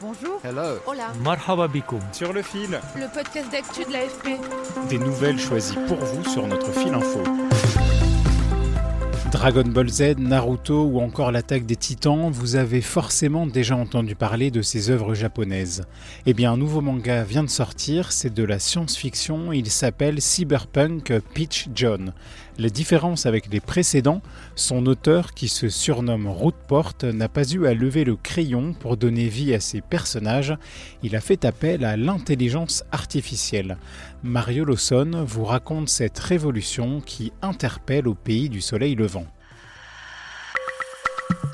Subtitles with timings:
[0.00, 0.40] Bonjour.
[0.42, 0.78] Hello.
[0.86, 1.12] Hola.
[1.22, 2.00] Marhaba bikoum.
[2.12, 2.80] Sur le fil.
[2.96, 4.40] Le podcast d'actu de l'AFP.
[4.88, 7.22] Des nouvelles choisies pour vous sur notre fil info.
[9.30, 14.50] Dragon Ball Z, Naruto ou encore l'attaque des titans, vous avez forcément déjà entendu parler
[14.50, 15.84] de ces œuvres japonaises.
[16.26, 21.12] Eh bien, un nouveau manga vient de sortir, c'est de la science-fiction, il s'appelle Cyberpunk
[21.32, 22.12] Peach John.
[22.60, 24.20] La différence avec les précédents,
[24.54, 29.28] son auteur, qui se surnomme Rootport, n'a pas eu à lever le crayon pour donner
[29.28, 30.54] vie à ses personnages,
[31.02, 33.78] il a fait appel à l'intelligence artificielle.
[34.22, 39.26] Mario Lawson vous raconte cette révolution qui interpelle au pays du soleil levant.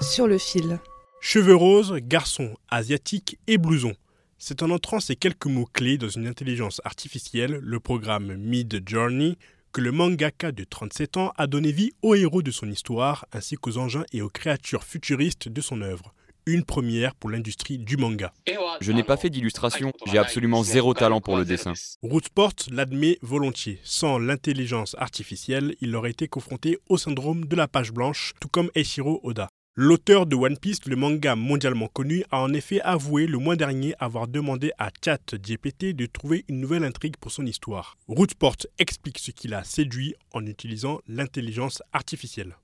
[0.00, 0.80] Sur le fil.
[1.20, 3.92] Cheveux roses, garçon, asiatique et blouson.
[4.38, 9.38] C'est en entrant ces quelques mots-clés dans une intelligence artificielle, le programme Mid Journey,
[9.76, 13.56] que le mangaka de 37 ans a donné vie aux héros de son histoire ainsi
[13.56, 16.14] qu'aux engins et aux créatures futuristes de son œuvre.
[16.46, 18.32] Une première pour l'industrie du manga.
[18.80, 21.74] Je n'ai pas fait d'illustration, j'ai absolument zéro talent pour le dessin.
[22.02, 23.78] Rootsport l'admet volontiers.
[23.82, 28.70] Sans l'intelligence artificielle, il aurait été confronté au syndrome de la page blanche, tout comme
[28.74, 29.50] Eiichiro Oda.
[29.78, 33.94] L'auteur de One Piece, le manga mondialement connu, a en effet avoué le mois dernier
[33.98, 37.98] avoir demandé à ChatGPT de trouver une nouvelle intrigue pour son histoire.
[38.08, 42.56] Rootsport explique ce qui l'a séduit en utilisant l'intelligence artificielle.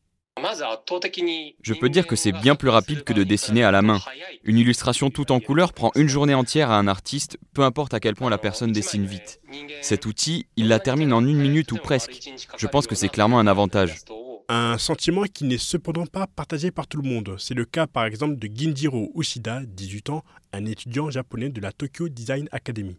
[1.63, 4.01] Je peux dire que c'est bien plus rapide que de dessiner à la main.
[4.45, 8.01] Une illustration tout en couleur prend une journée entière à un artiste, peu importe à
[8.01, 9.39] quel point la personne dessine vite.
[9.83, 12.31] Cet outil, il la termine en une minute ou presque.
[12.57, 13.97] Je pense que c'est clairement un avantage.
[14.55, 17.37] Un sentiment qui n'est cependant pas partagé par tout le monde.
[17.39, 21.73] C'est le cas par exemple de Ginjiro Ushida, 18 ans, un étudiant japonais de la
[21.73, 22.99] Tokyo Design Academy.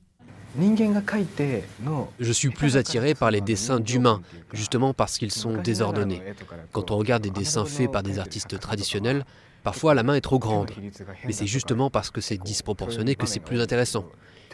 [2.20, 6.24] Je suis plus attiré par les dessins d'humains, justement parce qu'ils sont désordonnés.
[6.72, 9.24] Quand on regarde des dessins faits par des artistes traditionnels,
[9.62, 10.72] parfois la main est trop grande.
[11.24, 14.08] Mais c'est justement parce que c'est disproportionné que c'est plus intéressant.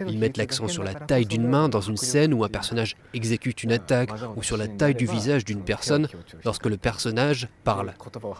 [0.07, 3.63] Ils mettent l'accent sur la taille d'une main dans une scène où un personnage exécute
[3.63, 6.07] une attaque ou sur la taille du visage d'une personne
[6.45, 7.93] lorsque le personnage parle.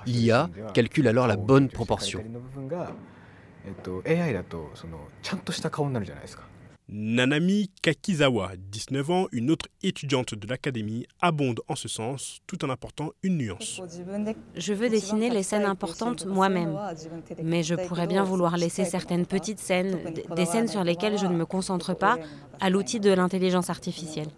[0.06, 2.24] L'IA calcule alors la bonne proportion.
[6.92, 12.70] Nanami Kakizawa, 19 ans, une autre étudiante de l'académie, abonde en ce sens tout en
[12.70, 13.80] apportant une nuance.
[14.56, 16.76] Je veux dessiner les scènes importantes moi-même,
[17.44, 20.00] mais je pourrais bien vouloir laisser certaines petites scènes,
[20.36, 22.18] des scènes sur lesquelles je ne me concentre pas,
[22.60, 24.30] à l'outil de l'intelligence artificielle.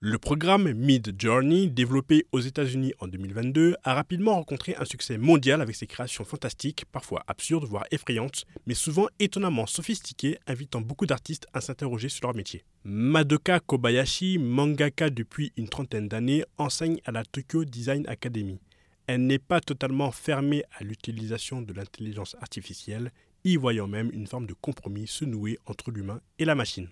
[0.00, 5.60] Le programme Mid Journey, développé aux États-Unis en 2022, a rapidement rencontré un succès mondial
[5.60, 11.48] avec ses créations fantastiques, parfois absurdes, voire effrayantes, mais souvent étonnamment sophistiquées, invitant beaucoup d'artistes
[11.52, 12.62] à s'interroger sur leur métier.
[12.84, 18.60] Madoka Kobayashi, mangaka depuis une trentaine d'années, enseigne à la Tokyo Design Academy.
[19.08, 23.10] Elle n'est pas totalement fermée à l'utilisation de l'intelligence artificielle,
[23.52, 26.88] y voyant même une forme de compromis se nouer entre l'humain et la machine.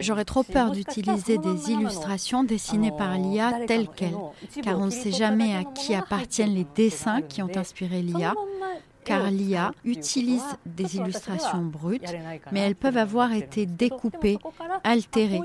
[0.00, 4.16] J'aurais trop peur d'utiliser des illustrations dessinées par l'IA telles quelles,
[4.62, 8.34] car on ne sait jamais à qui appartiennent les dessins qui ont inspiré l'IA,
[9.06, 12.14] car l'IA utilise des illustrations brutes,
[12.52, 14.38] mais elles peuvent avoir été découpées,
[14.84, 15.40] altérées.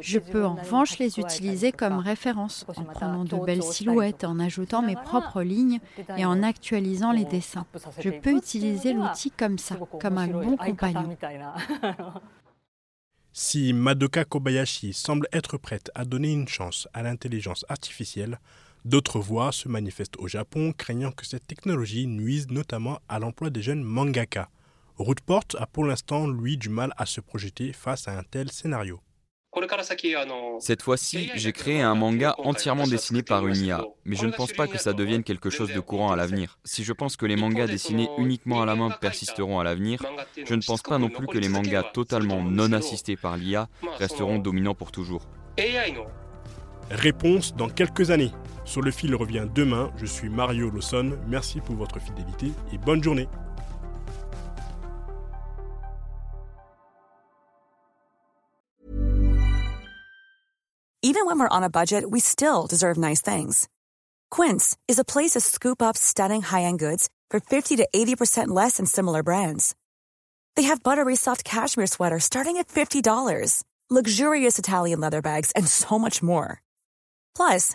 [0.00, 4.82] Je peux en revanche les utiliser comme référence, en prenant de belles silhouettes, en ajoutant
[4.82, 5.80] mes propres lignes
[6.16, 7.66] et en actualisant les dessins.
[7.98, 11.16] Je peux utiliser l'outil comme ça, comme un bon compagnon.
[13.34, 18.38] Si Madoka Kobayashi semble être prête à donner une chance à l'intelligence artificielle,
[18.84, 23.62] D'autres voix se manifestent au Japon, craignant que cette technologie nuise notamment à l'emploi des
[23.62, 24.48] jeunes mangaka.
[24.96, 29.00] Rootport a pour l'instant, lui, du mal à se projeter face à un tel scénario.
[30.60, 34.52] Cette fois-ci, j'ai créé un manga entièrement dessiné par une IA, mais je ne pense
[34.52, 36.58] pas que ça devienne quelque chose de courant à l'avenir.
[36.64, 40.02] Si je pense que les mangas dessinés uniquement à la main persisteront à l'avenir,
[40.42, 43.68] je ne pense pas non plus que les mangas totalement non assistés par l'IA
[43.98, 45.28] resteront dominants pour toujours.
[46.90, 48.32] Réponse dans quelques années.
[48.64, 49.90] Sur le fil revient demain.
[49.96, 51.18] Je suis Mario Lawson.
[51.26, 53.28] Merci pour votre fidélité et bonne journée.
[61.04, 63.68] Even when we're on a budget, we still deserve nice things.
[64.30, 68.76] Quince is a place to scoop up stunning high-end goods for 50 to 80% less
[68.76, 69.74] than similar brands.
[70.54, 75.98] They have buttery soft cashmere sweaters starting at $50, luxurious Italian leather bags, and so
[75.98, 76.62] much more.
[77.36, 77.74] Plus,